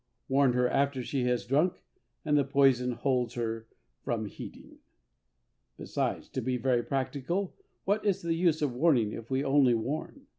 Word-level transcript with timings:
Warn 0.27 0.53
her 0.53 0.67
after 0.67 1.03
she 1.03 1.25
has 1.25 1.45
drunk, 1.45 1.83
and 2.25 2.35
the 2.35 2.43
poison 2.43 2.93
holds 2.93 3.35
her 3.35 3.67
from 4.01 4.25
heeding. 4.25 4.79
Besides, 5.77 6.27
to 6.29 6.41
be 6.41 6.57
very 6.57 6.81
practical, 6.81 7.55
what 7.85 8.03
is 8.03 8.23
the 8.23 8.33
use 8.33 8.63
of 8.63 8.73
warning 8.73 9.11
if 9.11 9.29
we 9.29 9.41
may 9.43 9.45
only 9.45 9.75
warn? 9.75 10.25